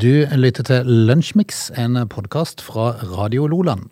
[0.00, 3.88] Du lytter til Lunsjmix, en podkast fra Radio Loland.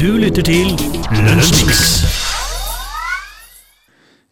[0.00, 0.72] Du lytter til
[1.26, 1.82] Lunsjmix.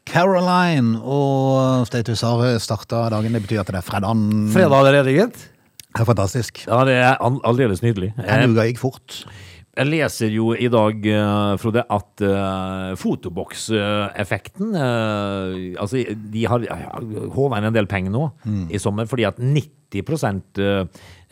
[0.07, 3.35] Caroline og Status har starta dagen.
[3.37, 4.17] Det betyr at det er fredag.
[4.55, 5.45] Fredag allerede, gitt.
[5.97, 6.65] Det er fantastisk.
[6.69, 8.13] Ja, det er all- aldeles nydelig.
[8.19, 9.25] En Jeg, uke gikk fort.
[9.77, 16.65] Jeg leser jo i dag, eh, Frode, at uh, fotobokseffekten uh, Altså, de har
[17.35, 18.31] håva inn en del penger nå
[18.73, 20.01] i sommer, fordi at 90
[20.65, 20.87] uh,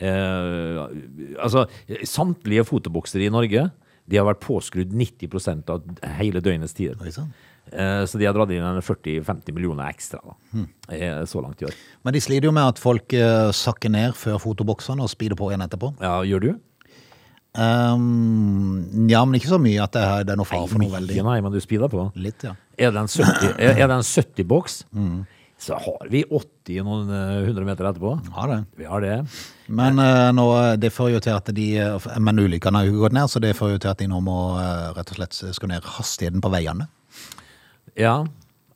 [0.05, 0.83] uh,
[1.41, 1.65] Altså,
[2.05, 3.65] samtlige fotoboksere i Norge
[4.05, 5.81] de har vært påskrudd 90% av
[6.19, 7.09] hele døgnets tider.
[7.09, 10.35] Så de har dratt inn 40-50 millioner ekstra da,
[10.93, 11.73] eh, så langt i år.
[12.05, 13.15] Men de sliter jo med at folk
[13.57, 15.95] sakker ned før fotoboksene og speeder på igjen etterpå.
[16.05, 16.51] Ja, gjør du?
[17.55, 20.91] Um, ja, men ikke så mye at det er, det er noe far for noe
[20.91, 21.21] veldig.
[21.23, 22.09] Nei, men du speeder på.
[22.19, 22.55] Litt, ja.
[22.75, 24.81] Er det en 70, er, er det en 70-boks,
[25.65, 28.11] så har vi 80 noen eh, hundre meter etterpå.
[28.35, 28.57] Har det.
[28.75, 29.13] Vi har det.
[29.71, 30.45] Men uh, nå,
[30.81, 33.55] det fører jo til at de eh, Men ulykkene har jo gått ned, så det
[33.57, 36.51] fører jo til at de nå må uh, rett og slett skru ned hastigheten på
[36.53, 36.89] veiene.
[37.95, 38.17] Ja.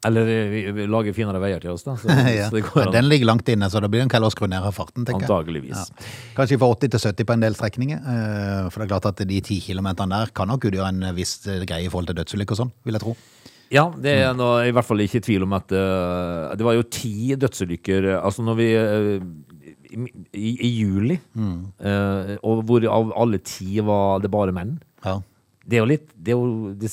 [0.08, 1.98] Eller vi, lager finere veier til oss, da.
[2.00, 2.48] Så, ja.
[2.48, 2.94] så det går an.
[2.96, 5.28] Den ligger langt inne, så det blir en kald å skru ned farten, tenker jeg.
[5.28, 5.76] Antageligvis.
[5.76, 6.08] Ja.
[6.38, 8.00] Kanskje fra 80 til 70 på en del strekninger.
[8.14, 11.36] eh, For det er klart at de 10 kilometerne der kan nok utgjøre en viss
[11.48, 13.16] eh, greie i forhold til dødsulykker og sånn, vil jeg tro.
[13.70, 16.88] Ja, det er nå i hvert fall ikke tvil om at uh, Det var jo
[16.90, 19.28] ti dødsulykker eh, Altså når vi uh,
[19.90, 24.76] i, i, juli, uh, og hvor av alle ti var det bare menn.
[25.02, 25.16] Ja.
[25.66, 26.92] Det er jo litt Det er jo Det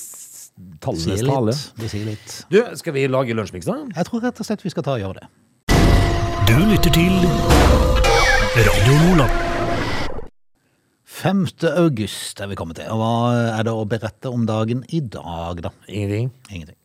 [0.80, 1.56] tallenes tale.
[1.80, 2.36] Det sier litt.
[2.52, 3.80] Du, skal vi lage lunsjmiks, da?
[3.96, 5.28] Jeg tror rett og slett vi skal ta og gjøre det.
[6.46, 7.16] Du lytter til
[8.56, 9.42] Radio Nordland.
[11.16, 11.46] 5.
[11.80, 12.88] august er vi kommet til.
[12.92, 13.12] Og hva
[13.56, 15.72] er det å berette om dagen i dag, da?
[15.88, 16.28] Ingenting.
[16.50, 16.76] Ingenting.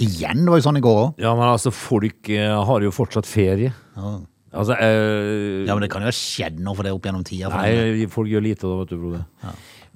[0.00, 1.22] Igjen, det var jo sånn i går òg.
[1.22, 3.72] Ja, men altså, folk eh, har jo fortsatt ferie.
[3.96, 4.12] Ja.
[4.50, 7.50] Altså, eh, ja, men det kan jo ha skjedd noe for det opp gjennom tida.
[7.50, 9.22] for Nei, folk gjør lite da, vet du, Frode.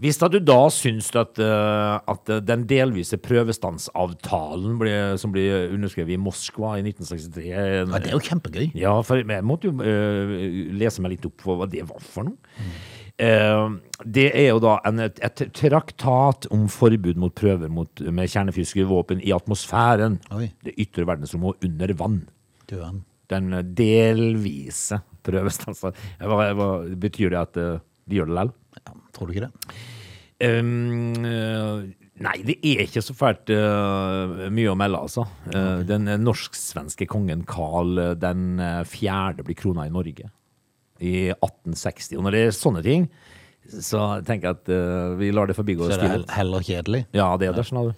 [0.03, 6.17] Hvis da du da syns at, eh, at den delvise prøvestansavtalen ble, som ble underskrevet
[6.17, 8.67] i Moskva i 1963 er Ja, det er jo kjempegøy.
[8.79, 10.35] Ja, for jeg måtte jo uh,
[10.75, 12.59] lese meg litt opp på hva det var for noe.
[13.15, 13.69] Eh,
[14.11, 18.87] det er jo da en, et, et traktat om forbud mot prøver mot, med kjernefysiske
[18.91, 20.49] våpen i atmosfæren, Oi.
[20.67, 22.21] det ytre verdensrommet og under vann.
[22.75, 22.97] Er
[23.31, 25.95] Den eh, delvise prøvestansen.
[26.99, 27.79] Betyr det at uh,
[28.11, 28.53] de gjør det likevel?
[28.81, 29.75] Ja, tror du ikke det?
[30.45, 31.15] Um,
[32.25, 35.27] nei, det er ikke så fælt uh, mye å melde, altså.
[35.49, 38.59] Uh, Den norsk-svenske kongen Karl den
[38.91, 40.31] fjerde blir krona i Norge
[41.03, 42.19] i 1860.
[42.19, 43.09] Og når det er sånne ting,
[43.65, 47.05] så tenker jeg at uh, vi lar det forbigå Så det er heller kjedelig.
[47.17, 47.67] Ja, det er det.
[47.69, 47.93] Sånn.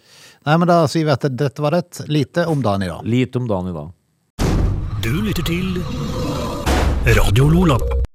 [0.47, 2.05] Nei, men da sier vi at dette var rett.
[2.07, 3.03] lite om dagen i dag.
[3.05, 3.93] Lite om dagen i dag.
[5.03, 5.81] Du lytter til
[7.19, 8.06] Radio Lola.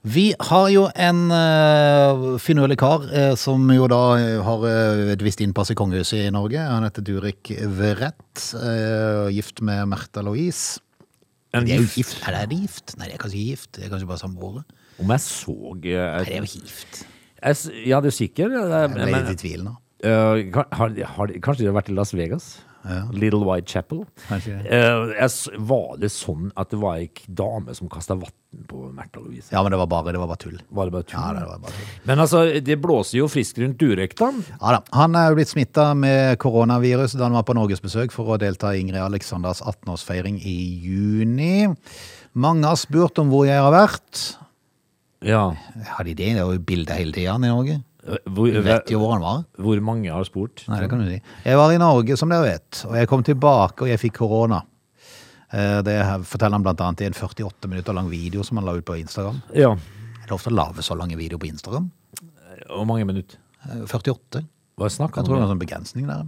[0.00, 5.20] Vi har jo en uh, finurlig kar uh, som jo da eh, har uh, et
[5.20, 6.56] visst innpass i kongehuset i Norge.
[6.56, 10.80] Han heter Durek Verrett, uh, gift med Märtha Louise.
[11.52, 11.98] En De er gift.
[11.98, 12.22] gift.
[12.24, 12.96] Er det gift?
[12.96, 13.74] Nei, de er kanskje gift.
[13.76, 14.64] De er kanskje bare samboere.
[15.02, 17.04] Om jeg så Nei, de er jo gift.
[17.42, 18.56] jeg, Ja, det er sikkert.
[18.56, 19.76] Jeg ble litt i tvil nå.
[20.00, 22.54] Har, har, kanskje de har vært i Las Vegas?
[23.12, 24.04] Little White Chapel?
[24.28, 24.56] Kanskje.
[24.64, 29.20] Eh, jeg, var det sånn at det var ei dame som kasta vann på Märtha
[29.20, 29.50] Louise?
[29.52, 30.56] Ja, men det var bare, det var bare tull.
[30.68, 31.20] Var det bare tull?
[31.20, 31.90] Ja, det var bare tull.
[32.08, 34.30] Men altså, det blåser jo friskt rundt Durek, da.
[34.56, 34.80] Ja da.
[34.96, 38.72] Han er jo blitt smitta med koronavirus da han var på norgesbesøk for å delta
[38.74, 41.68] i Ingrid Alexanders 18-årsfeiring i juni.
[42.40, 44.24] Mange har spurt om hvor jeg har vært.
[45.26, 45.50] Ja.
[45.96, 46.32] Har de det?
[46.32, 47.80] Det er jo bilde hele tida i Norge.
[48.06, 49.44] Eh, Hvor, Du vet jo hvor han var.
[49.58, 50.64] hvor mange har spurt?
[50.68, 51.20] Nei, det kan du si.
[51.44, 54.62] Jeg var i Norge, som dere vet, og jeg kom tilbake, og jeg fikk korona.
[55.52, 58.84] Eh, Det forteller han annet i en 48 minutter lang video som han la ut
[58.84, 59.42] på Instagram.
[59.54, 59.72] Ja.
[59.72, 61.90] Er det ofte å lage så lange videoer på Instagram?
[62.68, 63.36] Hvor mange minutter?
[63.68, 64.46] Eh, 48.
[64.78, 66.24] Hva snakka Jeg tror det er var en sånn begrensning der.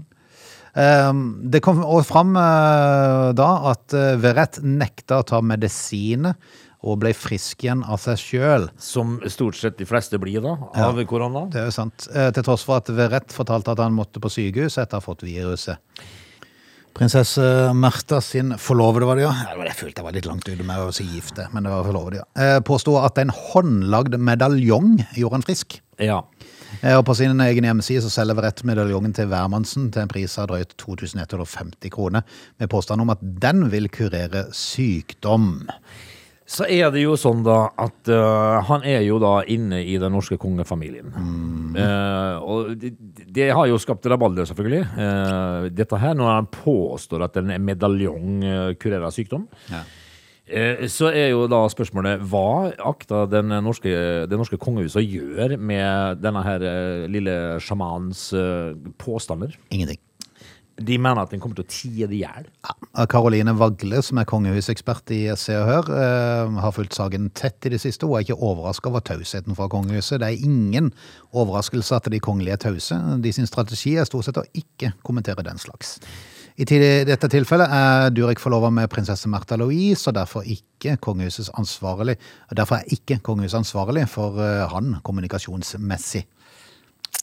[0.75, 6.35] Um, det kom også fram eh, da at Verrett nekta å ta medisiner
[6.83, 8.67] og ble frisk igjen av seg sjøl.
[8.83, 10.57] Som stort sett de fleste blir, da,
[10.87, 11.47] av korona?
[11.53, 12.09] Det er jo sant.
[12.15, 15.07] Eh, til tross for at Verrett fortalte at han måtte på sykehus etter å ha
[15.07, 15.79] fått viruset.
[16.93, 19.31] Prinsesse Märtha sin forlovede, var det ja?
[19.49, 21.87] Ja, Jeg følte jeg var litt langt ute med å si gifte, men det var
[21.87, 22.27] forlovede, ja.
[22.37, 25.79] Eh, Påsto at en håndlagd medaljong gjorde han frisk.
[26.03, 26.19] Ja.
[26.83, 30.37] Eh, Og på sin egen hjemmeside så selger Verrett medaljongen til hvermannsen til en pris
[30.37, 32.27] av drøyt 2150 kroner,
[32.61, 35.63] med påstand om at den vil kurere sykdom.
[36.53, 40.13] Så er det jo sånn da at uh, han er jo da inne i den
[40.13, 41.09] norske kongefamilien.
[41.73, 42.93] Eh, og det,
[43.33, 44.83] det har jo skapt rabalder, selvfølgelig.
[44.93, 49.49] Uh, dette her, når han påstår at en medaljong uh, kurerer sykdom.
[49.73, 49.85] Ja.
[50.91, 53.89] Så er jo da spørsmålet hva akta den norske,
[54.29, 56.65] det norske kongehuset å gjøre med denne her
[57.09, 58.27] lille sjamanens
[59.01, 59.55] påstander?
[59.73, 60.03] Ingenting.
[60.81, 62.47] De mener at den kommer til å tie det i hjel.
[63.13, 67.75] Karoline Vagle, som er kongehusekspert i Se og Hør, eh, har fulgt saken tett i
[67.75, 68.07] det siste.
[68.09, 70.21] Hun er ikke overraska over tausheten fra kongehuset.
[70.21, 70.93] Det er ingen
[71.33, 72.99] overraskelse at de kongelige er tause.
[73.21, 75.99] De sin strategi er stort sett å ikke kommentere den slags.
[76.61, 80.99] I dette tilfellet er Durek forlova med prinsesse Märtha Louise, og derfor ikke.
[82.53, 86.27] Derfor er ikke kongehuset ansvarlig for eh, han kommunikasjonsmessig.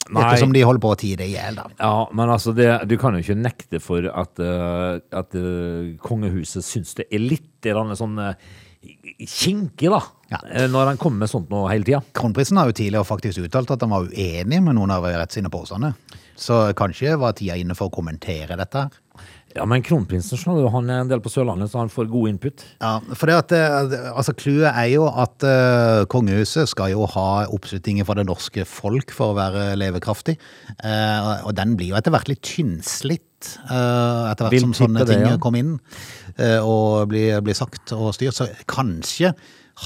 [0.08, 1.68] Ettersom de holder på å tie det i hjel, da.
[1.78, 6.66] Ja, men altså, det, du kan jo ikke nekte for at, uh, at uh, kongehuset
[6.66, 7.68] syns det er litt
[8.00, 8.32] sånn uh,
[9.20, 10.02] kinkig, da.
[10.32, 10.40] Ja.
[10.72, 12.00] Når han kommer med sånt nå hele tida.
[12.16, 15.52] Kronprinsen har jo tidligere faktisk uttalt at han var uenig med noen av Rett sine
[15.52, 15.98] påstander.
[16.40, 19.00] Så kanskje var tida inne for å kommentere dette her.
[19.58, 20.38] Ja, men kronprinsen
[20.70, 22.66] han er en del på Sørlandet, så han får god input.
[22.82, 27.30] Ja, for det at, eh, altså Clouet er jo at uh, kongehuset skal jo ha
[27.50, 30.38] oppslutningen fra det norske folk for å være levekraftig.
[30.84, 33.26] Uh, og den blir jo etter hvert litt tynnslitt.
[33.72, 35.38] Uh, etter hvert Vil som sånne det, ting ja.
[35.42, 35.78] kommer inn
[36.40, 38.38] eh, og blir, blir sagt og styrt.
[38.38, 39.34] Så kanskje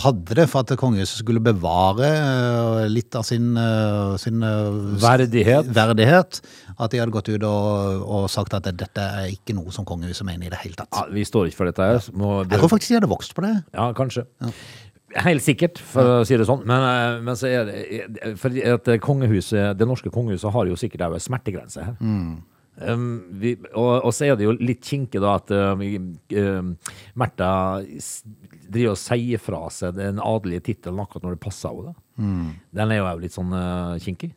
[0.01, 5.69] hadde det for at kongehuset skulle bevare eh, litt av sin, eh, sin eh, Verdighet.
[5.69, 6.39] verdighet,
[6.77, 10.25] at de hadde gått ut og, og sagt at dette er ikke noe som kongehuset
[10.27, 10.91] mener i det hele tatt.
[10.93, 11.99] Ja, vi står ikke for dette her.
[11.99, 13.53] Jeg tror faktisk de hadde vokst på det.
[13.75, 14.25] Ja, kanskje.
[15.13, 16.63] Helt sikkert, for å si det sånn.
[16.69, 21.05] Men, eh, men så er det for at kongehuset, Det norske kongehuset har jo sikkert
[21.05, 21.95] òg en smertegrense her.
[22.73, 26.71] Um, vi, og, og så er det jo litt kinkig da at uh, um,
[27.21, 27.49] Märtha
[28.65, 31.93] driver og sier fra seg den adelige tittelen akkurat når det passer henne.
[32.73, 34.31] Den er jo òg litt sånn uh, kinkig.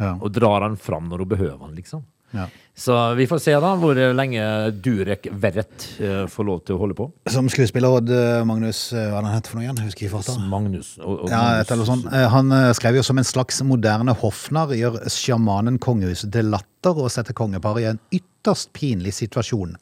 [0.00, 0.14] Ja.
[0.18, 2.06] Og drar han fram når hun behøver han, liksom.
[2.30, 2.46] Ja.
[2.78, 4.42] Så vi får se da hvor lenge
[4.80, 7.08] Durek Verrett uh, får lov til å holde på.
[7.28, 9.80] Som skuespiller Odd eh, Magnus eh, Hva er det han heter for noe igjen?
[9.84, 10.36] Husker jeg farta.
[10.52, 10.92] Magnus.
[11.02, 12.06] Og, og Ja, Magnus-.
[12.06, 17.02] Eh, Han eh, skrev jo som en slags moderne hoffnarr gjør sjamanen kongehuset til latter
[17.02, 19.74] og setter kongeparet i en ytterst pinlig situasjon.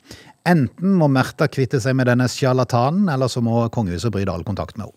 [0.49, 4.81] Enten må Märtha kvitte seg med denne sjarlatanen, eller så må kongehuset bryte all kontakt
[4.81, 4.97] med henne.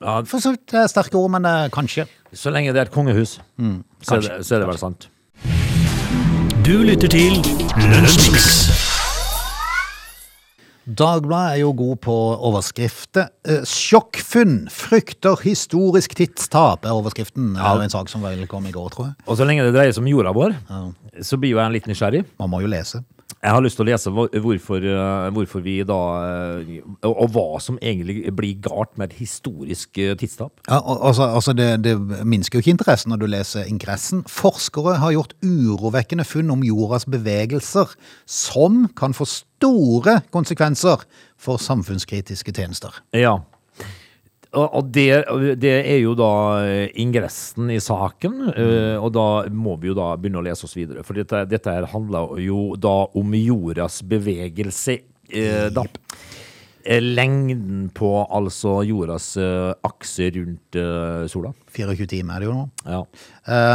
[0.00, 2.04] Ja, For så vidt eh, sterke ord, men eh, kanskje.
[2.36, 3.78] Så lenge det er et kongehus, så, er Mm,
[4.22, 5.08] det, så er det vel sant.
[6.66, 7.38] Du lytter til
[7.88, 8.68] Lunsjmix.
[10.88, 12.14] Dagbladet er jo god på
[12.48, 13.26] overskrifter.
[13.44, 17.50] Eh, Sjokkfunn frykter historisk tidstap, er overskriften.
[17.58, 19.18] Det er jo en sak som vel kom i går, tror jeg.
[19.26, 20.56] Og så lenge det dreier seg om jorda vår,
[21.26, 22.22] så blir jo jeg litt nysgjerrig.
[22.40, 23.02] Man må jo lese.
[23.38, 26.70] Jeg har lyst til å lese hvorfor, eh, hvorfor vi da eh,
[27.06, 30.58] og, og hva som egentlig blir galt med et historisk eh, tidstap.
[30.66, 31.94] Ja, altså, altså det, det
[32.26, 34.24] minsker jo ikke interessen når du leser ingressen.
[34.26, 37.94] Forskere har gjort urovekkende funn om jordas bevegelser
[38.26, 41.06] som kan få store konsekvenser
[41.38, 43.02] for samfunnskritiske tjenester.
[43.14, 43.38] Ja.
[44.56, 45.24] Og, det,
[45.60, 46.28] det er jo da
[46.96, 51.02] ingressen i saken, eh, og da må vi jo da begynne å lese oss videre.
[51.04, 54.98] For dette, dette her handler jo da om jordas bevegelse.
[55.28, 55.84] eh, Da.
[56.88, 59.34] Eh, Lengden på altså jordas
[59.84, 60.78] akse rundt
[61.28, 61.52] sola.
[61.76, 62.64] 24 timer er det jo nå.
[62.88, 63.02] Ja.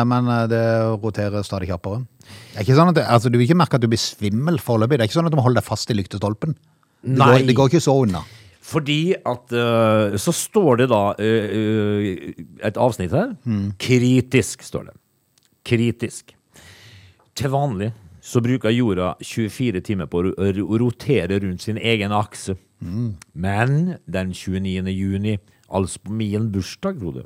[0.09, 0.63] Men det
[1.03, 2.01] roterer stadig kjappere.
[2.23, 4.97] Det er ikke sånn at altså, Du vil ikke merke at du blir svimmel foreløpig.
[4.97, 6.55] Det er ikke sånn at du må holde deg fast i lyktestolpen.
[7.03, 8.23] Det går, det går ikke så unna.
[8.63, 12.05] Fordi at uh, Så står det da uh,
[12.63, 13.33] et avsnitt her.
[13.81, 14.95] Kritisk, står det.
[15.67, 16.31] Kritisk.
[17.35, 17.91] Til vanlig
[18.23, 22.55] så bruker jorda 24 timer på å ro- ro- rotere rundt sin egen akse.
[23.35, 24.87] Men den 29.
[24.95, 25.37] juni,
[25.67, 27.25] altså på min bursdag, Frode,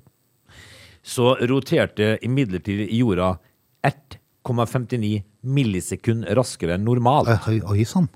[1.06, 3.36] så roterte imidlertid jorda
[4.48, 7.30] 1,59 millisekund raskere enn normalt.
[7.50, 8.10] Oi, oi sann.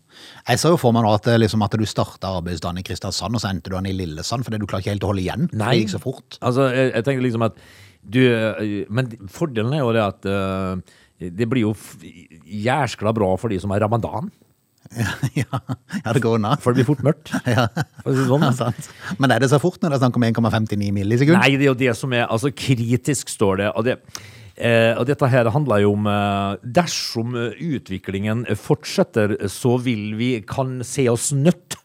[0.47, 3.37] Jeg ser jo for meg nå at, er liksom at du starta arbeidsdagen i Kristiansand,
[3.37, 5.47] og så endte du den i Lillesand fordi du klarer ikke helt å holde igjen.
[5.51, 5.75] Nei.
[5.75, 6.39] Det gikk så fort.
[6.39, 7.63] Altså, jeg, jeg tenker liksom at
[8.01, 11.75] du eh, Men fordelen er jo det at uh, det blir jo
[12.49, 14.31] jæskla bra for de som har ramadan.
[15.37, 15.59] ja,
[16.03, 16.55] ja, det går unna.
[16.59, 17.31] For det blir fort mørkt.
[17.51, 17.67] Ja,
[18.03, 18.43] sånn.
[18.43, 18.71] ja.
[19.21, 21.39] Men er det så fort når det er snakk om 1,59 millisekunder?
[21.39, 23.69] Nei, det er jo det som er Altså, kritisk står det.
[23.75, 23.99] Og, det,
[24.55, 30.79] eh, og dette her handler jo om eh, Dersom utviklingen fortsetter, så vil vi kan
[30.87, 31.77] se oss nødt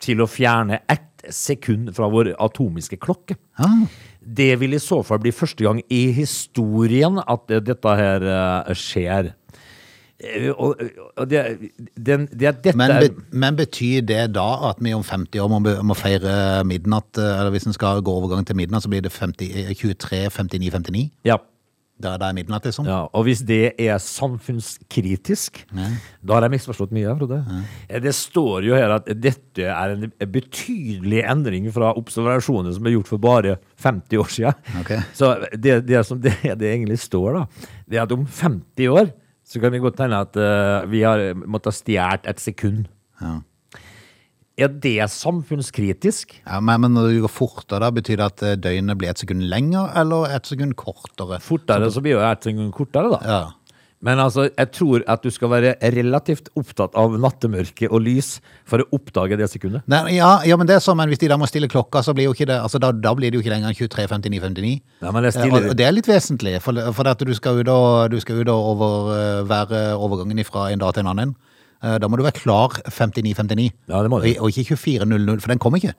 [0.00, 3.36] til å fjerne ett sekund fra vår atomiske klokke.
[3.60, 3.84] Ah.
[4.20, 8.72] Det vil i så fall bli første gang i historien at eh, dette her eh,
[8.76, 9.32] skjer.
[10.20, 10.76] Eh, Og,
[11.16, 11.42] og det,
[11.96, 15.60] den, det, dette Men, be, men betyr det da at vi om 50 år må,
[15.80, 19.12] må feire midnatt, eh, eller hvis en skal gå overgang til midnatt, så blir det
[19.16, 21.06] 50, eh, 23, 59, 59?
[21.24, 21.38] Ja.
[22.00, 22.86] Da, det er midnatt, liksom.
[22.88, 27.40] Ja, og hvis det er samfunnskritisk, da har jeg misforstått mye, Frode.
[27.44, 28.00] Ja.
[28.06, 33.10] Det står jo her at dette er en betydelig endring fra observasjoner som er gjort
[33.12, 34.70] for bare 50 år siden.
[34.80, 34.94] Ok.
[35.16, 39.12] Så det, det som det, det egentlig står, da, det er at om 50 år
[39.50, 42.84] så kan vi godt tegne at uh, vi har måttet ha stjålet et sekund.
[43.20, 43.40] Ja.
[44.60, 46.34] Er det samfunnskritisk?
[46.44, 49.46] Ja, men, men når du går fortere, betyr det at eh, døgnet blir et sekund
[49.48, 51.40] lenger, eller et sekund kortere?
[51.44, 53.20] Fortere så blir jo et sekund kortere, da.
[53.24, 53.40] Ja.
[54.00, 58.30] Men altså, jeg tror at du skal være relativt opptatt av nattemørke og lys
[58.68, 59.84] for å oppdage det sekundet.
[59.92, 62.14] Nei, ja, ja, men det er sånn, men hvis de da må stille klokka, så
[62.16, 64.40] blir jo ikke det, altså da, da blir det jo ikke lenger enn 23, 59,
[64.56, 64.72] 59.
[65.04, 67.34] Ja, men det Eh, stiller Og, og det er litt vesentlig, for, for at du
[67.36, 71.04] skal jo da, du skal ut og over, eh, være overgangen fra en dag til
[71.04, 71.36] en annen.
[71.82, 74.28] Eh, Da må du være klar 59-59, Ja, det må du.
[74.38, 75.94] og, og ikke 24-00, for den kommer ikke.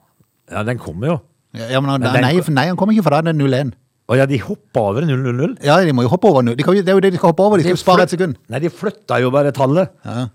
[0.50, 1.16] Ja, den kommer jo.
[1.54, 3.72] Ja, men, Men nei, den- nei, den kommer ikke, for da er det 01.
[4.08, 5.56] Å ja, de hoppa over 000.
[5.64, 6.54] Ja, de må jo hoppe over nå.
[6.56, 8.02] De kan, jo- det er jo det de skal hoppe over, de skal jo spare
[8.02, 8.36] et sekund.
[8.50, 9.90] Nei, de flytta jo bare tallet.
[10.04, 10.28] Ja,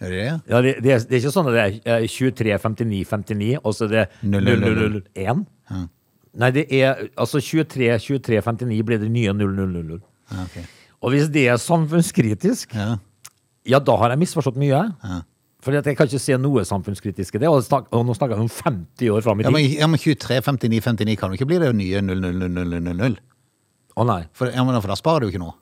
[0.00, 0.40] gjør de det?
[0.52, 3.58] Ja, det, det, er, det er ikke sånn at det er eh, 23, 59, 59,
[3.64, 5.46] og så er det 0001.
[5.70, 5.88] 0001.
[6.36, 10.02] Nei, det er altså 23, 23, 59 blir det nye 0000.
[10.32, 10.58] Ja, ok.
[11.02, 12.96] Og hvis det er samfunnskritisk, Ja,
[13.66, 14.84] ja, da har jeg misforstått mye.
[15.02, 15.22] ja.
[15.66, 17.48] Fordi at jeg kan ikke se noe samfunnskritisk i det.
[17.50, 19.78] Og, snak, og nå snakker vi om 50 år fram i Ja, men, tid.
[19.80, 23.16] ja, men 23, 59, 59 kan jo ikke bli det nye 000000.
[23.96, 24.20] Å nei.
[24.36, 25.56] For, ja, men, for da sparer du jo ikke noe.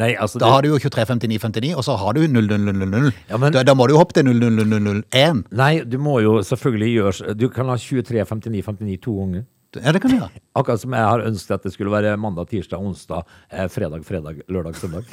[0.00, 3.12] nei altså, Da det, har du jo 23, 59, 59, og så har du 00000.
[3.30, 5.44] Ja, men- da, da må du jo hoppe til 00001.
[5.52, 9.44] nei, du må jo selvfølgelig gjøre Du kan ha 23, 59, 59 to ganger.
[9.78, 10.30] Ja, det kan du gjøre.
[10.56, 14.42] Akkurat som jeg har ønsket at det skulle være mandag, tirsdag, onsdag, eh, fredag, fredag,
[14.48, 15.04] lørdag, søndag.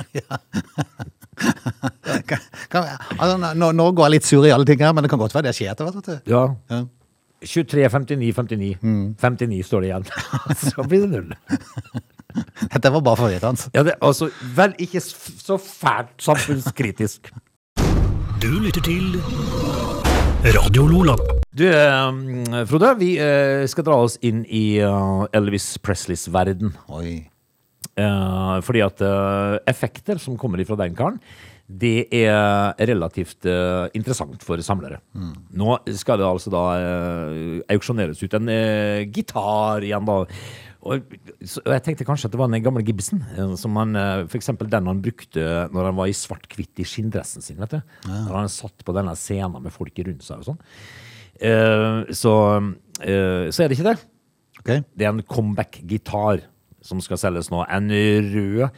[2.28, 5.12] Kan, kan, altså, nå, nå går jeg litt sur i alle ting her, men det
[5.12, 6.10] kan godt være det skjer etter hvert.
[6.30, 6.44] Ja.
[6.72, 6.82] Ja.
[7.42, 8.78] 23, 59, 59.
[9.18, 10.10] 59 står det igjen.
[10.72, 11.32] så blir det null.
[12.72, 13.72] Dette var bare forvirrende.
[13.74, 17.32] Ja, det, altså, vel ikke så fælt samfunnskritisk.
[18.42, 19.18] Du lytter til
[20.56, 21.16] Radio Lola.
[21.58, 26.74] Du, eh, Frode, vi eh, skal dra oss inn i eh, Elvis Presleys verden.
[26.90, 27.20] Oi.
[28.00, 31.20] Eh, fordi at eh, effekter som kommer fra den karen,
[31.72, 35.00] det er relativt eh, interessant for samlere.
[35.56, 40.18] Nå skal det altså da eh, auksjoneres ut en eh, gitar igjen, da.
[40.82, 41.14] Og,
[41.46, 44.26] så, og jeg tenkte kanskje at det var den gamle Gibson, eh, som han, eh,
[44.26, 47.98] for eksempel den han brukte når han var i svart-hvitt i skinndressen sin, vet du.
[48.10, 50.64] Når han satt på denne scenen med folk rundt seg og sånn.
[51.40, 52.34] Eh, så,
[53.00, 54.00] eh, så er det ikke det.
[54.62, 54.74] Ok.
[54.92, 56.44] Det er en comeback-gitar
[56.86, 57.64] som skal selges nå.
[57.70, 58.70] En rød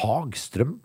[0.00, 0.80] Hagstrøm.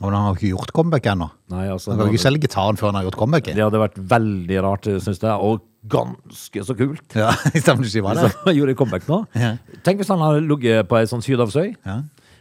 [0.00, 1.26] Men han har ikke gjort comeback ennå.
[1.52, 3.50] Nei, altså, Han kan ikke selge gitaren før han har gjort comeback.
[3.50, 7.04] det hadde vært veldig rart, syns jeg, og ganske så kult.
[7.16, 8.38] Ja, i stedet for å si hva det er.
[8.46, 9.20] han gjorde comeback nå.
[9.36, 9.50] Ja.
[9.84, 11.74] Tenk hvis han hadde ligget på ei sånn sydhavsøy.
[11.84, 11.98] Ja.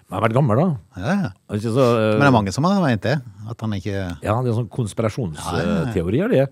[0.10, 0.70] Han har vært gammel, da.
[1.04, 1.60] Ja, ja.
[1.60, 3.18] Så, uh, Men det er mange som har ment det.
[3.52, 6.48] At han ikke Ja, det er sånn konspirasjonsteorier, det.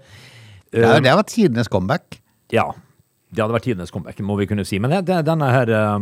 [0.75, 2.19] Uh, ja, det har vært tidenes comeback.
[2.53, 2.67] Ja,
[3.31, 4.79] det hadde vært tidenes comeback, må vi kunne si.
[4.83, 5.95] Men det, det, denne her eh,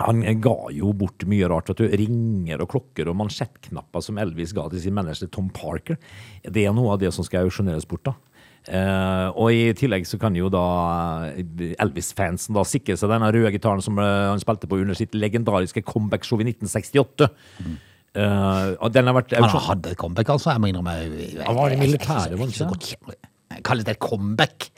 [0.00, 1.68] Han ga jo bort mye rart.
[1.70, 1.88] Vet du.
[2.00, 5.96] Ringer og klokker og mansjettknapper som Elvis ga til sin manager Tom Parker.
[6.42, 8.02] Det er noe av det som skal auksjoneres bort.
[8.10, 8.14] da.
[8.64, 10.64] Eh, og i tillegg så kan jo da
[11.36, 15.12] eh, Elvis-fansen da sikre seg denne røde gitaren som eh, han spilte på under sitt
[15.14, 17.28] legendariske comeback-show i 1968.
[18.14, 20.54] Eh, og den har vært Han hadde et comeback, altså.
[20.54, 20.96] Jeg må innrømme
[21.44, 23.62] Han var i militæret, var han ikke det?
[23.66, 24.70] Kalles det et comeback?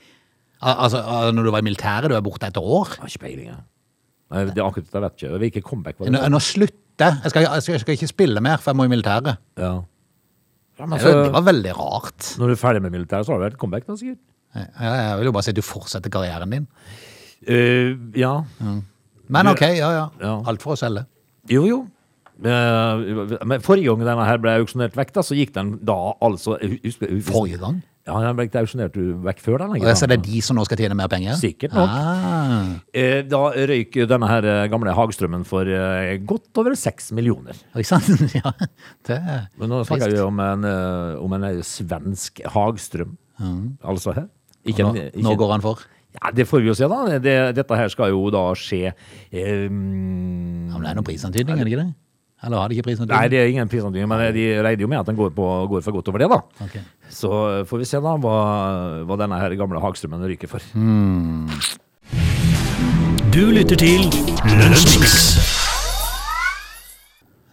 [0.61, 1.01] Al- Altså,
[1.37, 2.97] når du var i militæret, du er borte et år?
[3.01, 3.65] Har ikke peiling, jeg.
[4.33, 5.39] Nei, Det er akkurat, jeg vet ikke.
[5.45, 6.31] Hvilket comeback var Nå, det?
[6.35, 7.31] nå slutter jeg.
[7.31, 9.37] Skal, jeg, skal, jeg ikke spille mer, for jeg må i militæret.
[9.61, 9.75] Ja.
[10.77, 12.31] Ja, men Det, altså, det var veldig rart.
[12.41, 14.19] Når du er ferdig med militæret, så har du vært comeback, da, sikkert.
[14.57, 16.67] Jeg, jeg vil jo bare si at du fortsetter karrieren din.
[17.47, 18.33] Uh, ja.
[19.29, 20.07] Men ok, ja, ja.
[20.21, 20.35] Ja.
[20.49, 21.05] Alt for å selge.
[21.53, 21.79] Jo, jo.
[22.37, 26.59] Eh, men forrige gang denne her ble auksjonert vekk, da, så gikk den da altså
[26.61, 27.79] husker- Forrige gang?
[28.07, 28.95] Ja, Han ble ikke auksjonert
[29.27, 29.73] vekk før den.
[29.81, 31.35] Ikke så det er de som nå skal tjene mer penger?
[31.41, 31.91] Sikkert nok.
[31.91, 37.59] Ah, Eh, Da røyk denne her eh, gamle Hagstrømmen for eh, godt over seks millioner.
[37.75, 38.07] ikke sant?
[38.39, 38.53] ja,
[39.11, 40.65] det er Men nå snakker vi om en,
[41.19, 43.17] om en svensk Hagstrøm.
[43.83, 44.29] Altså her.
[44.67, 45.83] Ikke nå, ikke nå går han for.
[46.17, 47.19] Ja, det får vi jo se, da.
[47.21, 51.59] Det, dette her skal jo da skje eh, mm, Ja, men det er noe prisantydning,
[51.61, 51.91] er det ikke det?
[52.45, 53.17] Eller har de ikke prisantydning?
[53.17, 55.85] Nei, det er ingen prisantydning, men de regner jo med at den går, på, går
[55.87, 56.41] for godt over det, da.
[56.67, 56.85] Okay.
[57.09, 57.31] Så
[57.71, 58.37] får vi se da hva,
[59.09, 60.61] hva denne her gamle Hagstrømmen ryker for.
[63.33, 64.05] Du lytter til
[64.53, 65.17] Lønnsmix.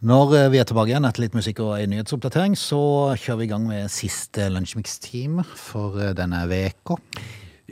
[0.03, 2.79] Når eh, vi er tilbake igjen etter litt musikk og en nyhetsoppdatering, så
[3.15, 6.97] kjører vi i gang med siste lunsjmix-team for eh, denne veka.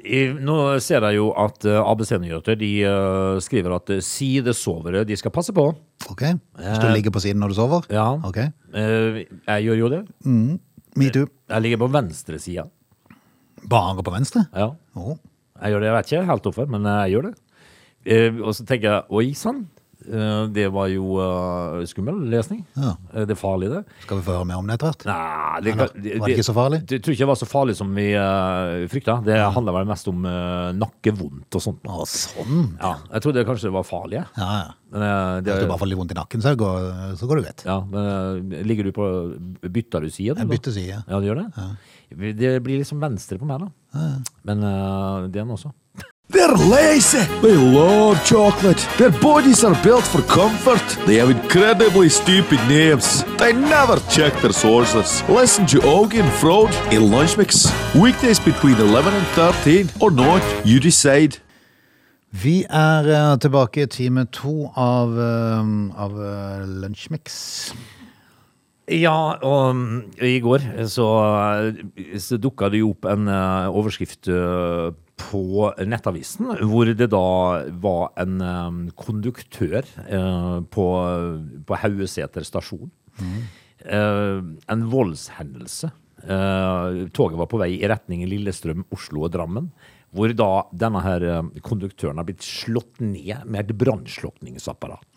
[0.06, 5.04] I- Nå ser jeg jo at uh, ABC Nyheter de eh, skriver at eh, sidesovere
[5.06, 5.66] de skal passe på.
[6.10, 6.24] Ok.
[6.58, 7.86] Hvis du ligger på siden når du sover?
[7.94, 8.08] Ja.
[8.26, 8.38] Ok.
[8.74, 10.02] Eh, jeg gjør jo det.
[10.26, 11.28] Me too.
[11.50, 12.66] Jeg ligger på venstre sida.
[13.70, 14.46] Bare på venstre?
[14.58, 14.72] Ja.
[14.98, 15.18] Å.
[15.62, 17.34] Jeg gjør det, jeg vet ikke helt hvorfor, men jeg gjør det.
[18.10, 22.64] Eh, og så tenker jeg oi sann, eh, det var jo uh, skummel lesning.
[22.74, 22.96] Ja.
[23.14, 23.82] Eh, det er farlig, det.
[24.06, 25.06] Skal vi få høre mer om det etter hvert?
[25.08, 26.80] Nei, det, Eller, var det ikke så farlig?
[26.90, 29.18] Jeg tror ikke det var så farlig som vi uh, frykta.
[29.26, 31.86] Det handler vel mest om uh, nakkevondt og sånt.
[31.86, 32.64] Å, sånn.
[32.82, 34.24] Ja, jeg trodde kanskje det var farlig.
[34.40, 34.70] Ja, ja.
[34.92, 36.88] Men, uh, det, Hvis du bare får litt vondt i nakken, så går,
[37.20, 37.66] så går det greit.
[37.70, 39.10] ja, men uh, ligger du på
[39.62, 40.40] Bytter du side?
[40.40, 41.04] Jeg bytter side.
[41.06, 41.68] Ja, du gjør det?
[42.42, 44.08] Det blir liksom venstre på meg, da.
[44.48, 45.72] Men uh, den også.
[46.32, 47.26] They're lazy.
[47.42, 48.88] They love chocolate.
[48.98, 50.82] Their bodies are built for comfort.
[51.06, 53.26] They have incredibly stupid names.
[53.38, 55.24] They never check their sources.
[55.28, 57.68] Listen to Augie and Frode in Lunch Mix.
[57.94, 61.38] Weekdays between 11 and 13 or not, you decide.
[62.32, 65.66] Vi er eh, tilbake i time to av, uh,
[66.00, 67.74] av uh, Lunsjmix.
[68.92, 71.08] Ja, og i går så,
[72.20, 74.90] så dukka det jo opp en eh, overskrift eh,
[75.30, 77.26] på Nettavisen, hvor det da
[77.84, 80.86] var en eh, konduktør eh, på,
[81.68, 82.92] på Haugeseter stasjon.
[83.86, 84.44] Eh,
[84.76, 85.92] en voldshendelse.
[86.22, 89.72] Eh, toget var på vei i retning Lillestrøm, Oslo og Drammen.
[90.12, 91.24] Hvor da denne her
[91.64, 95.08] konduktøren har blitt slått ned med et brannslukningsapparat.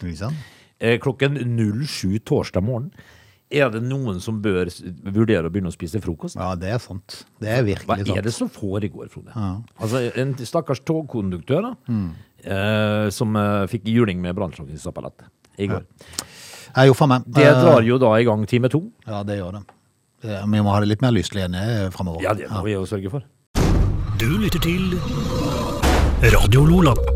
[0.78, 2.92] Eh, klokken 07 torsdag morgen.
[3.54, 4.68] Er det noen som bør
[5.14, 6.38] vurdere å begynne å spise frokost?
[6.40, 7.20] Ja, det er sant.
[7.42, 8.11] Det er virkelig sant.
[8.11, 9.34] Hva er det som foregår, Frode?
[9.78, 11.73] Altså, En stakkars togkonduktør da,
[12.44, 15.28] eh, som eh, fikk juling med brannslukningsapparatet
[15.62, 15.87] i går.
[16.75, 17.23] Jeg jo meg.
[17.30, 18.82] Det drar jo da i gang time to.
[19.06, 19.64] Ja, det gjør det.
[20.25, 21.54] Vi må ha det litt mer lystig enn
[21.94, 22.25] framover.
[22.25, 23.23] Ja, det må vi jo sørge for.
[24.18, 24.96] Du lytter til
[26.34, 27.13] Radio Lola.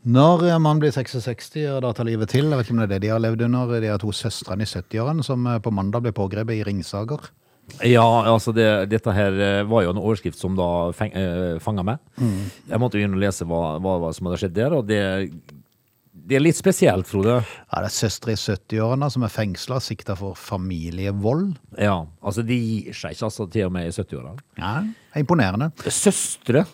[0.00, 2.94] Når man blir 66 og da tar livet til, jeg vet ikke om det er
[2.94, 6.06] det de har levd under, de har to søstrene i 70-årene som eh, på mandag
[6.06, 7.28] ble pågrepet i Ringsager.
[7.84, 11.84] Ja, altså det, dette her eh, var jo en overskrift som da feng, eh, fanga
[11.84, 12.00] meg.
[12.16, 15.02] Jeg måtte inn og lese hva, hva, hva som hadde skjedd der, og det,
[16.30, 17.36] det er litt spesielt, Frode.
[17.44, 21.58] Ja, det er søstre i 70-årene som er fengsla, sikta for familievold.
[21.76, 24.48] Ja, altså de gir seg ikke altså til og med i 70-årene.
[24.56, 24.74] Ja,
[25.12, 25.74] er imponerende.
[25.92, 26.64] Søstre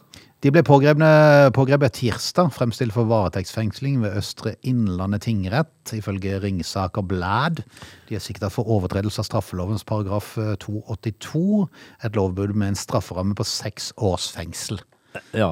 [0.47, 7.65] De ble pågrepet tirsdag, fremstilt for varetektsfengsling ved Østre Innlandet tingrett, ifølge Ringsaker Blæd.
[8.07, 11.65] De er sikta for overtredelse av straffelovens paragraf eh, 282,
[12.07, 14.79] et lovbud med en strafferamme på seks års fengsel.
[15.35, 15.49] Ja.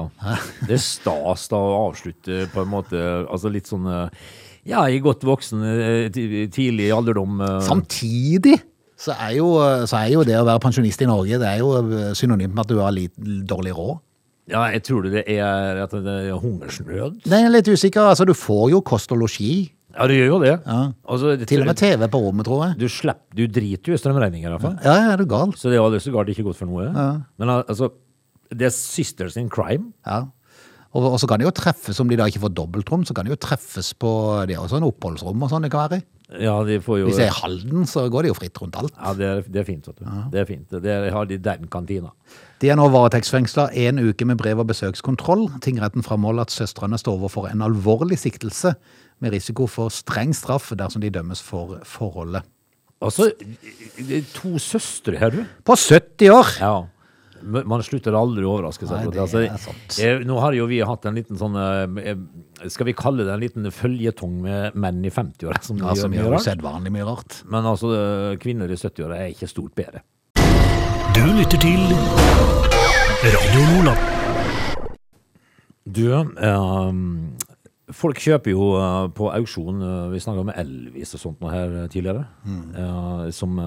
[0.63, 4.25] Det er stas da å avslutte på en måte Altså litt sånn eh,
[4.69, 7.41] Ja, i godt voksen, eh, tidlig alderdom.
[7.43, 8.61] eh, Samtidig
[8.95, 9.51] så er, jo,
[9.91, 12.69] så er jo det å være pensjonist i Norge det er jo synonymt med at
[12.71, 14.04] du har litt dårlig råd.
[14.51, 17.23] Ja, jeg tror det er at det er hungersnød.
[17.25, 18.11] Det er litt usikker.
[18.11, 19.71] Altså, du får jo kost og losji.
[19.95, 20.53] Ja, du gjør jo det.
[20.67, 20.79] Ja.
[21.07, 22.77] Altså, det Til og med TV på rommet, tror jeg.
[22.83, 24.75] Du slipper, du driter jo i strømregninger iallfall.
[24.83, 25.55] Ja, ja, er du gal?
[25.57, 26.89] Så det var så galt ikke godt for noe.
[27.39, 27.89] Men altså,
[28.51, 29.93] det er sisters in crime.
[30.05, 30.25] Ja.
[30.95, 33.27] Og, og så kan de jo treffes, om de da ikke får dobbeltrom, så kan
[33.27, 34.11] de jo treffes på
[34.47, 36.05] det er også en oppholdsrom og sånn det kan være i.
[36.41, 38.95] Ja, de får jo Hvis det er Halden, så går de jo fritt rundt alt.
[38.97, 40.05] Ja, det er, det er fint, vet du.
[40.33, 40.71] Det er fint.
[40.71, 42.09] Det er, har de den kantina.
[42.63, 45.45] De er nå varetektsfengsla en uke med brev- og besøkskontroll.
[45.61, 48.73] Tingretten framholder at søstrene står overfor en alvorlig siktelse
[49.21, 52.41] med risiko for streng straff dersom de dømmes for forholdet.
[53.05, 53.29] Altså,
[54.33, 55.43] to søstre her, du.
[55.67, 56.51] På 70 år!
[56.63, 56.75] Ja.
[57.45, 59.05] Man slutter aldri å overraske seg.
[59.05, 59.97] Nei, det altså, er sant.
[60.25, 63.43] Nå har jo vi hatt en liten sånn eh, eh, Skal vi kalle det en
[63.43, 66.91] liten føljetong med menn i 50-åra som Ja, som gjør gjør mye rart?
[66.95, 67.37] mye rart.
[67.45, 70.01] Men altså, eh, kvinner i 70-åra er ikke stort bedre.
[71.15, 71.85] Du lytter til
[73.25, 74.01] Radio Nordland.
[75.85, 76.97] Du, eh,
[77.93, 78.71] folk kjøper jo
[79.15, 82.25] på auksjon Vi snakka om Elvis og sånt nå her tidligere.
[82.49, 83.59] eh, som,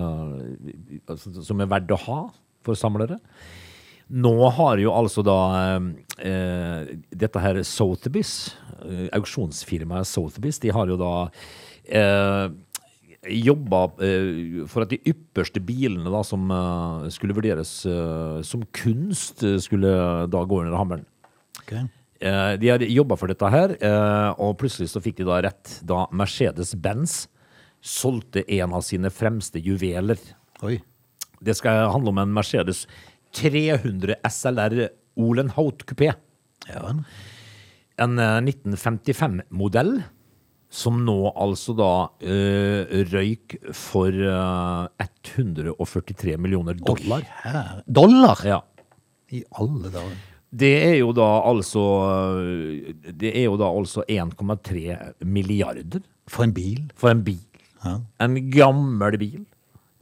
[1.06, 2.20] altså, som er verdt å ha
[2.66, 3.20] for samlere.
[4.08, 5.88] Nå har jo altså da eh,
[6.30, 8.54] eh, dette her Sotheby's,
[8.86, 11.12] eh, auksjonsfirmaet Sotheby's, de har jo da
[11.84, 12.46] eh,
[13.28, 19.44] jobba eh, for at de ypperste bilene da som eh, skulle vurderes eh, som kunst,
[19.60, 19.92] skulle
[20.32, 21.04] da gå under hammeren.
[21.60, 21.84] Okay.
[22.18, 25.76] Eh, de har jobba for dette her, eh, og plutselig så fikk de da rett
[25.86, 27.26] da Mercedes-Benz
[27.84, 30.18] solgte en av sine fremste juveler.
[30.66, 30.80] Oi.
[31.38, 32.86] Det skal handle om en Mercedes
[33.38, 36.12] 300 SLR Olenhout kupé.
[36.68, 36.94] Ja,
[37.98, 39.98] En eh, 1955-modell
[40.70, 47.24] som nå altså da uh, røyk for uh, 143 millioner dollar.
[47.40, 47.78] Her.
[47.88, 48.42] Dollar?
[48.44, 48.58] Ja.
[49.32, 50.18] I alle dager.
[50.48, 51.82] Det er jo da altså
[53.04, 56.86] Det er jo da altså 1,3 milliarder For en bil.
[56.96, 57.42] for en bil.
[57.84, 59.42] En gammel bil.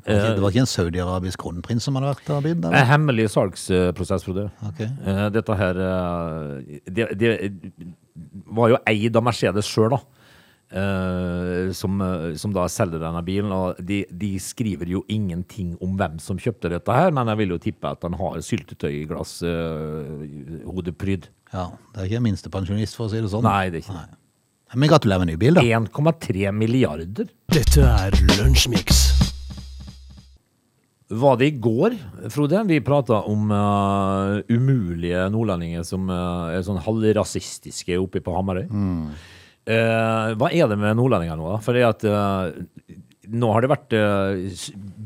[0.06, 2.64] Det var ikke- det var ikke en saudiarabisk kronprins som hadde vært bydd?
[2.64, 2.76] eller?
[2.78, 4.50] En hemmelig salgsprosess, Frode.
[4.68, 4.80] Ok.
[4.86, 7.52] Eh, Dette her eh, det, det
[8.46, 9.98] var jo eid av Mercedes sjøl, da.
[10.70, 13.50] eh, som, eh, som da selger denne bilen.
[13.52, 17.48] Og de, de skriver jo ingenting om hvem som kjøpte dette her, men jeg vil
[17.56, 20.62] jo tippe at han har syltetøyglasshodepryd.
[20.62, 21.28] uh, hodepryd.
[21.52, 23.42] Ja, det er ikke en minstepensjonist, for å si det sånn.
[23.46, 24.06] Nei, det er ikke Nei.
[24.74, 25.62] Men gratulerer med ny bil, da.
[25.62, 27.28] 1,3 milliarder.
[27.54, 28.10] Dette er
[28.42, 29.15] Lunsjmix.
[31.06, 31.94] Var det i går,
[32.34, 32.60] Frode?
[32.66, 38.66] Vi prata om uh, umulige nordlendinger som uh, er sånn halvrasistiske oppe på Hamarøy.
[39.66, 41.58] Eh, hva er det med nordlendinger nå, da?
[41.62, 42.04] For at
[43.26, 43.96] nå har det vært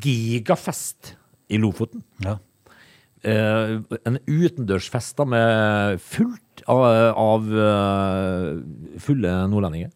[0.04, 1.14] gigafest
[1.48, 2.02] i Lofoten.
[2.20, 2.34] Ja.
[3.24, 6.84] En utendørsfest da med fullt av,
[7.16, 7.48] av
[9.00, 9.88] fulle nordlendinger.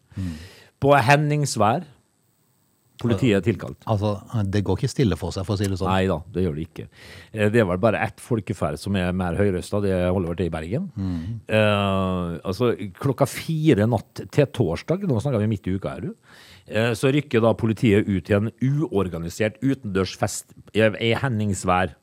[0.81, 1.85] På Henningsvær.
[3.01, 3.75] Politiet er tilkalt.
[3.91, 4.13] Altså,
[4.47, 5.89] det går ikke stille for seg, for å si det sånn.
[5.91, 6.85] Nei da, det gjør det ikke.
[7.33, 10.47] Eh, Det er vel bare ett folkeferd som er mer høyrøsta, det holder vel til
[10.47, 10.85] i Bergen.
[11.49, 16.13] Eh, altså klokka fire natt til torsdag, nå snakker vi midt i uka er du.
[16.67, 20.79] eh, så rykker da politiet ut til en uorganisert utendørsfest i,
[21.09, 21.93] i Henningsvær.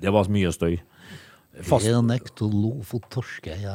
[0.00, 0.78] Det var mye støy.
[1.66, 1.84] Fast,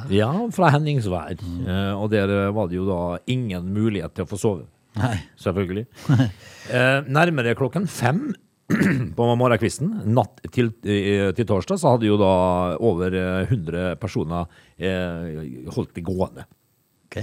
[0.10, 0.30] ja.
[0.56, 1.36] fra Henningsvær.
[1.36, 4.66] Eh, og der var det jo da ingen mulighet til å få sove.
[5.02, 5.18] Nei.
[5.42, 5.88] Selvfølgelig.
[6.66, 8.32] Eh, nærmere klokken fem
[9.18, 12.30] på morgenkvisten, natt til, eh, til torsdag, så hadde jo da
[12.82, 14.48] over eh, 100 personer
[14.82, 16.48] eh, holdt det gående.
[17.06, 17.20] Ok.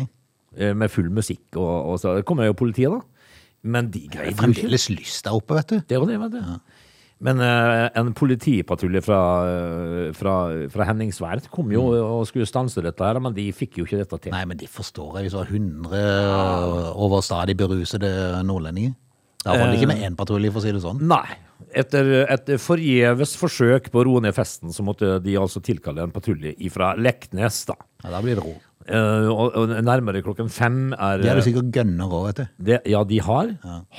[0.55, 1.43] Eh, med full musikk.
[1.57, 3.27] Og, og så kommer jo politiet, da.
[3.63, 5.83] Men de greide jo ikke fremdeles lyst der oppe, vet du.
[5.91, 6.79] det var det, vet du.
[7.23, 10.35] Men uh, en politipatrulje fra, eh, fra,
[10.73, 14.19] fra Henningsvær kom jo og skulle stanse dette her, men de fikk jo ikke dette
[14.25, 14.35] til.
[14.35, 18.11] Nei, men de forstår jeg hvis det var 100 overstadig berusede
[18.49, 18.97] nordlendinger.
[19.43, 21.01] Da holder det ikke med én patrulje, for å si det sånn.
[21.11, 21.39] Nei.
[21.79, 26.15] Etter et forgjeves forsøk på å roe ned festen, så måtte de altså tilkalle en
[26.15, 27.79] patrulje fra Leknes, da.
[28.03, 28.55] Ja, da blir det ro.
[28.83, 32.55] Uh, og, nærmere klokken fem er De er jo sikkert gønner òg, vet du.
[32.67, 33.53] det, Ja, de har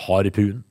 [0.04, 0.64] harpun.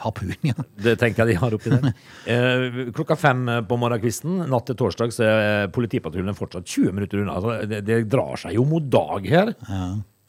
[0.00, 0.54] Harpun, ja.
[0.80, 1.90] Det tenker jeg de har oppi der.
[2.36, 7.36] Eh, klokka fem på morgenkvisten natt til torsdag så er politipatruljen fortsatt 20 minutter unna.
[7.38, 9.52] Altså, det, det drar seg jo mot dag her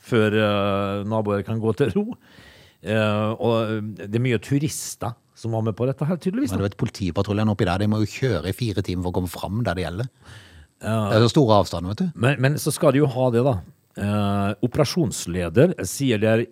[0.07, 2.05] før eh, naboer kan gå til ro.
[2.83, 6.53] Eh, og det er mye turister som var med på dette her, tydeligvis.
[6.53, 9.17] Men du vet, Politipatruljen oppi der de må jo kjøre i fire timer for å
[9.19, 10.11] komme fram der det gjelder.
[10.77, 12.21] Det er så store avstander, vet du.
[12.21, 13.57] Men, men så skal de jo ha det, da.
[13.97, 16.43] Eh, operasjonsleder sier det er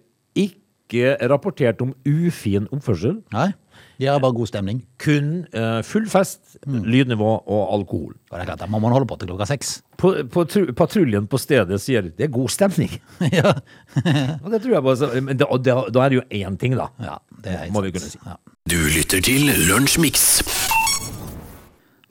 [0.45, 0.61] ikke
[0.93, 3.21] rapportert om ufin oppførsel.
[3.33, 3.53] Nei,
[3.99, 4.81] de har bare god stemning.
[5.01, 8.13] Kun eh, full fest, lydnivå og alkohol.
[8.29, 9.81] Og det er klart, da må man holde på til klokka seks.
[9.97, 12.91] På, på, tru- patruljen på stedet sier det er god stemning.
[13.31, 13.55] ja.
[14.43, 16.75] Og det tror jeg bare, så- men da, da, da er det jo én ting,
[16.79, 16.89] da.
[17.01, 17.99] ja, det er helt Må vi sant.
[17.99, 18.19] kunne si.
[18.25, 18.37] Ja.
[18.65, 20.27] Du lytter til Lunsjmix.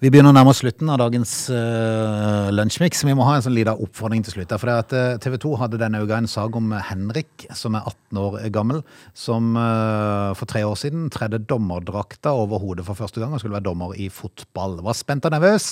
[0.05, 2.99] Vi begynner å nærme oss slutten av dagens uh, lunsjmix.
[3.09, 4.51] Vi må ha en sånn liten oppfordring til slutt.
[4.61, 8.21] For at, eh, TV 2 hadde denne uka en sag om Henrik, som er 18
[8.21, 8.83] år gammel,
[9.17, 13.57] som uh, for tre år siden tredde dommerdrakta over hodet for første gang og skulle
[13.57, 14.77] være dommer i fotball.
[14.85, 15.71] Var spent og nervøs,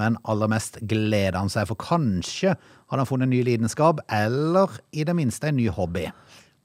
[0.00, 4.80] men aller mest gleda han seg, for kanskje hadde han funnet en ny lidenskap, eller
[4.96, 6.06] i det minste en ny hobby.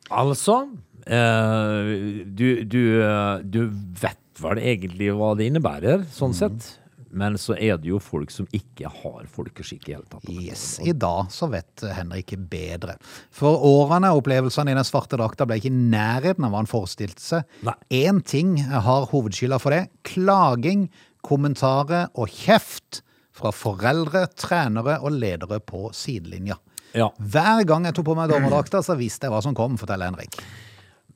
[0.08, 0.62] Altså
[1.04, 1.96] eh,
[2.32, 3.66] du, du, eh, du
[4.08, 6.78] vet vel egentlig hva det innebærer, sånn sett.
[7.12, 10.30] Men så er det jo folk som ikke har folkeskikk i hele tatt.
[10.30, 12.98] Yes, I dag så vet Henrik bedre.
[13.34, 16.70] For årene og opplevelsene i den svarte drakta ble ikke i nærheten av hva han
[16.70, 17.60] forestilte seg.
[17.66, 17.76] Nei.
[18.06, 19.88] Én ting har hovedskylda for det.
[20.08, 20.88] Klaging,
[21.26, 23.02] kommentarer og kjeft
[23.40, 26.60] fra foreldre, trenere og ledere på sidelinja.
[26.98, 27.12] Ja.
[27.18, 30.40] Hver gang jeg tok på meg dommerdrakta, så visste jeg hva som kom, forteller Henrik.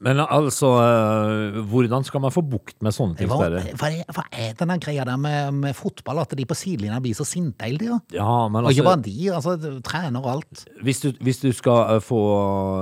[0.03, 3.29] Men altså, eh, hvordan skal man få bukt med sånne ting?
[3.31, 3.47] Hva,
[3.79, 7.27] hva, hva er denne greia der med, med fotball, at de på sidelinja blir så
[7.27, 7.99] sinte hele tida?
[8.15, 10.65] Ja, men Og ikke altså, bare de, altså trener og alt.
[10.83, 12.23] hvis du, hvis du skal eh, få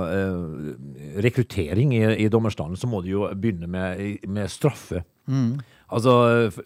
[0.08, 0.72] uh,
[1.22, 5.04] rekruttering i, i dommerstanden, så må du jo begynne med, med straffe.
[5.92, 6.12] Altså,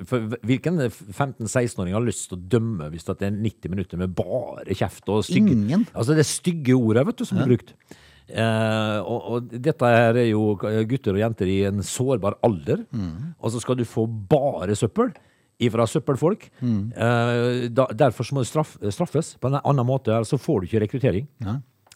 [0.07, 4.77] for, hvilken 15-16-åring har lyst til å dømme hvis det er 90 minutter med bare
[4.77, 5.87] kjeft og stygge Ingen.
[5.93, 7.75] Altså det er stygge ordet, vet du, som blir brukt.
[8.27, 12.83] Eh, og, og dette her er jo gutter og jenter i en sårbar alder,
[13.39, 15.13] og så skal du få bare søppel
[15.63, 16.49] ifra søppelfolk.
[16.61, 20.83] Eh, da, derfor må du straff, straffes på en annen måte, så får du ikke
[20.85, 21.29] rekruttering.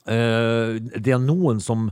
[0.07, 1.91] Eh, det er noen som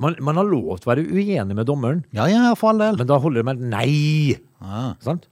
[0.00, 2.96] man, man har lov til å være uenig med dommeren, Ja, ja, for all del.
[3.00, 4.36] men da holder det med nei.
[4.60, 4.94] Ja.
[5.04, 5.28] Sant?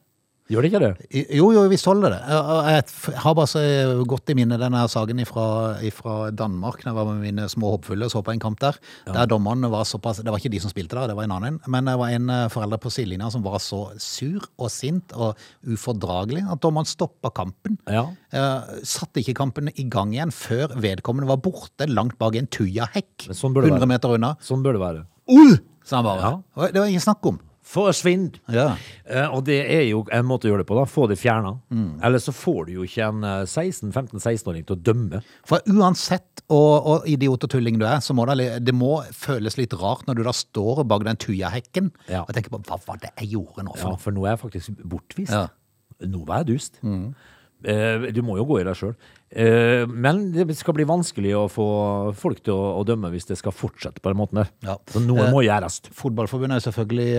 [0.48, 1.26] Gjør det ikke det?
[1.36, 2.20] Jo, jo, visst holder det.
[2.24, 3.60] Jeg- har bare så
[4.08, 8.10] godt i minne denne saken fra Danmark, da jeg var med mine små hoppfulle og
[8.10, 8.78] så på en kamp der.
[9.06, 11.60] Der dommerne var såpass Det var ikke de som spilte der, det var en annen.
[11.66, 15.36] Men det var en eh, forelder på sidelinja som var så sur og sint og
[15.66, 17.78] ufordragelig at dommeren stoppa kampen.
[17.86, 18.06] Ja.
[18.32, 23.28] Eh, satte ikke kampen i gang igjen før vedkommende var borte langt bak en tujahekk.
[23.36, 24.36] Sånn 100 meter unna.
[24.40, 25.04] Sånn bør det være.
[25.28, 25.58] Ull!
[25.88, 26.20] sa han bare.
[26.20, 26.66] Ja.
[26.68, 27.38] Det var ingen snakk om.
[27.68, 28.30] Forsvinn!
[28.48, 28.70] Ja.
[29.04, 30.86] Eh, og det er jo en måte å gjøre det på, da.
[30.88, 31.50] Få det fjerna.
[31.68, 31.98] Mm.
[32.08, 35.20] Eller så får du jo ikke en eh, 16-15-16-åring til å dømme.
[35.48, 39.58] For uansett og, og idiot og tulling du er, så må det, det må føles
[39.60, 42.22] litt rart når du da står bak den tujahekken Ja.
[42.24, 44.42] og tenker på hva var det jeg gjorde nå for ja, for nå er jeg
[44.46, 45.34] faktisk bortvist.
[45.36, 45.48] Ja.
[46.00, 46.12] Mm.
[46.14, 46.80] Nå var jeg dust.
[46.80, 47.10] Eh,
[47.62, 48.94] du må jo gå i deg sjøl.
[49.28, 51.64] Eh, men det skal bli vanskelig å få
[52.16, 54.48] folk til å, dømme hvis det skal fortsette på den måten der.
[54.64, 54.76] Ja.
[54.88, 55.82] Så noe Eh, må gjøres.
[55.92, 57.10] Fotballforbundet er selvfølgelig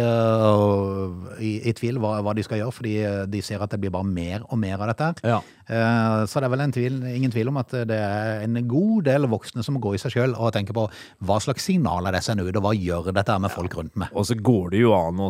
[1.45, 2.95] i, i tvil hva, hva de skal gjøre, fordi
[3.29, 5.11] de ser at det blir bare mer og mer av dette.
[5.29, 5.39] Ja.
[5.69, 9.29] Eh, Så det er vel tvil, ingen tvil om at det er en god del
[9.29, 10.87] voksne som må gå i seg sjøl og tenke på
[11.21, 14.09] hva slags signaler det sender ut, og hva gjør dette med folk rundt meg.
[14.17, 15.21] Og så går det jo an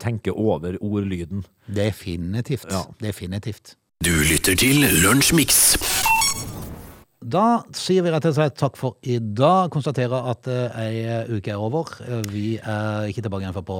[0.00, 1.44] tenke over ordlyden.
[1.68, 2.70] Definitivt.
[2.72, 2.86] Ja.
[3.02, 3.76] Definitivt.
[4.04, 5.56] Du lytter til Lunsjmix.
[7.26, 9.70] Da sier vi rett og slett takk for i dag.
[9.72, 11.88] Konstaterer at eh, ei uke er over.
[12.04, 13.78] Eh, Vi er ikke tilbake igjen før på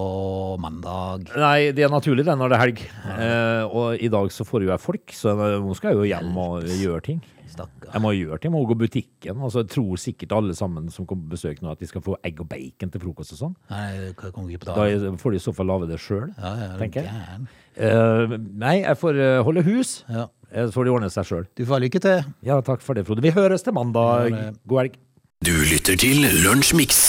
[0.64, 1.28] mandag.
[1.36, 2.82] Nei, det er naturlig det når det er helg.
[3.12, 6.32] Eh, og i dag så får jo jeg folk, så nå skal jeg jo hjem
[6.42, 7.20] og gjøre ting.
[7.56, 7.90] Stakkar.
[7.96, 9.42] Jeg må gjøre ting, jeg må gå i butikken.
[9.42, 12.16] Altså, jeg tror sikkert alle sammen som kommer på besøk nå at de skal få
[12.26, 13.54] egg og bacon til frokost og sånn.
[13.72, 16.52] Nei, jeg kommer ikke på Da får de i så fall lage det sjøl, Ja,
[16.60, 17.46] ja, er tenker jeg.
[17.76, 19.96] Eh, nei, jeg får eh, holde hus.
[20.08, 20.28] Ja.
[20.52, 21.46] Eh, Så får de ordne seg sjøl.
[21.56, 22.22] Du får ha lykke til.
[22.46, 23.24] Ja, takk for det, Frode.
[23.24, 24.30] Vi høres til mandag.
[24.32, 25.00] Ja, God helg.
[25.44, 27.02] Du lytter til Lunsjmix.